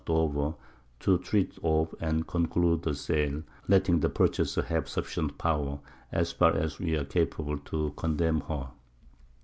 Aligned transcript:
Dover, 0.03 0.55
_to 1.01 1.23
treat 1.23 1.59
of 1.61 1.93
and 1.99 2.25
conclude 2.25 2.81
the 2.81 2.95
Sale, 2.95 3.43
letting 3.67 3.99
the 3.99 4.09
Purchaser 4.09 4.63
have 4.63 4.89
sufficient 4.89 5.37
Power 5.37 5.77
(as 6.11 6.31
far 6.31 6.55
as 6.55 6.79
we 6.79 6.95
are 6.95 7.05
capable) 7.05 7.59
to 7.59 7.93
condemn 7.95 8.41
her. 8.47 8.69